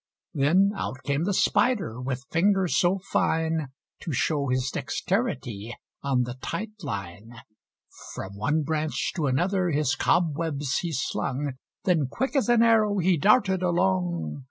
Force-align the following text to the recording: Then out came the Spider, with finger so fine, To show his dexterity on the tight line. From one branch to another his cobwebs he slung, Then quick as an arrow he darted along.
Then 0.33 0.71
out 0.75 0.97
came 1.03 1.25
the 1.25 1.33
Spider, 1.35 2.01
with 2.01 2.25
finger 2.31 2.67
so 2.67 2.97
fine, 3.11 3.67
To 3.99 4.11
show 4.11 4.47
his 4.47 4.71
dexterity 4.71 5.75
on 6.01 6.23
the 6.23 6.37
tight 6.41 6.71
line. 6.81 7.35
From 8.15 8.35
one 8.35 8.63
branch 8.63 9.13
to 9.17 9.27
another 9.27 9.69
his 9.69 9.93
cobwebs 9.93 10.77
he 10.79 10.91
slung, 10.91 11.51
Then 11.83 12.07
quick 12.07 12.35
as 12.35 12.49
an 12.49 12.63
arrow 12.63 12.97
he 12.97 13.15
darted 13.15 13.61
along. 13.61 14.39